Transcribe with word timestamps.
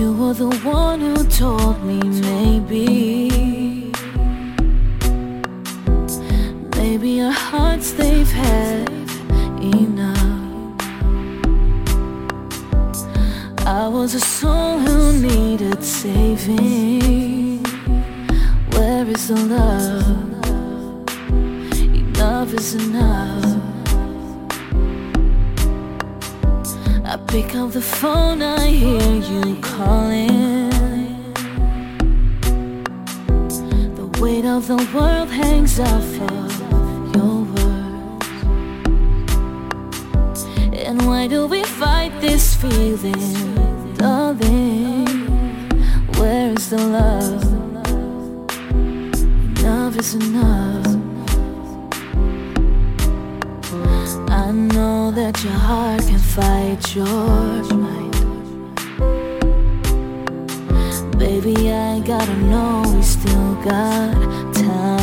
You 0.00 0.14
were 0.14 0.32
the 0.32 0.48
one 0.64 1.00
who 1.00 1.24
told 1.24 1.84
me 1.84 2.00
maybe, 2.30 3.92
maybe 6.74 7.20
our 7.20 7.30
hearts 7.30 7.92
they've 7.92 8.32
had 8.32 8.88
enough. 9.60 10.74
I 13.66 13.88
was 13.88 14.14
a 14.14 14.20
soul 14.20 14.78
who 14.78 15.12
needed 15.20 15.84
saving. 15.84 17.62
Where 18.72 19.06
is 19.06 19.28
the 19.28 19.36
love? 19.54 20.06
Enough 21.76 22.54
is 22.54 22.74
enough. 22.74 23.59
I 27.10 27.16
pick 27.16 27.56
up 27.56 27.72
the 27.72 27.80
phone, 27.82 28.40
I 28.40 28.68
hear 28.68 29.14
you 29.30 29.56
calling. 29.60 30.70
The 33.96 34.06
weight 34.20 34.44
of 34.44 34.68
the 34.68 34.76
world 34.94 35.28
hangs 35.28 35.80
off 35.80 36.20
of 36.30 37.16
your 37.16 37.42
words. 37.52 38.36
And 40.72 41.04
why 41.04 41.26
do 41.26 41.48
we 41.48 41.64
fight 41.64 42.12
this 42.20 42.54
feeling, 42.54 43.94
darling? 43.94 45.08
Where 46.14 46.52
is 46.52 46.70
the 46.70 46.78
love? 46.78 47.42
Enough 49.58 49.96
is 49.98 50.14
enough. 50.14 50.79
That 55.12 55.42
your 55.42 55.52
heart 55.52 56.02
can 56.02 56.18
fight 56.18 56.94
your 56.94 57.04
mind. 57.74 58.12
Baby, 61.18 61.72
I 61.72 62.00
gotta 62.00 62.36
know 62.36 62.82
we 62.94 63.02
still 63.02 63.54
got 63.56 64.54
time. 64.54 64.99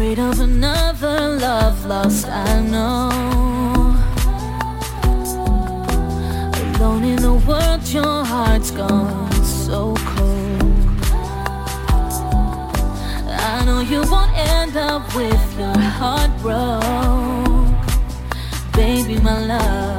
Afraid 0.00 0.18
of 0.18 0.40
another 0.40 1.36
love 1.36 1.84
lost, 1.84 2.26
I 2.26 2.62
know. 2.62 3.10
Alone 6.56 7.04
in 7.04 7.20
the 7.20 7.34
world, 7.46 7.86
your 7.86 8.24
heart's 8.24 8.70
gone 8.70 9.30
so 9.44 9.94
cold. 9.96 10.62
I 13.28 13.62
know 13.66 13.80
you 13.80 14.00
won't 14.10 14.34
end 14.38 14.74
up 14.78 15.04
with 15.14 15.58
your 15.58 15.78
heart 15.78 16.30
broke. 16.40 17.76
Baby, 18.72 19.20
my 19.20 19.38
love 19.44 19.89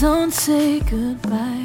don't 0.00 0.32
say 0.32 0.80
goodbye. 0.80 1.59